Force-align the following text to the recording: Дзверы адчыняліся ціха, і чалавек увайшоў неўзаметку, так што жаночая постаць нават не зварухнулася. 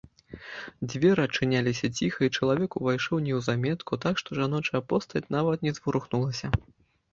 Дзверы 0.93 1.21
адчыняліся 1.29 1.87
ціха, 1.97 2.21
і 2.29 2.31
чалавек 2.39 2.71
увайшоў 2.81 3.23
неўзаметку, 3.27 4.01
так 4.07 4.15
што 4.23 4.41
жаночая 4.41 4.81
постаць 4.95 5.25
нават 5.39 5.57
не 5.71 5.77
зварухнулася. 5.79 6.47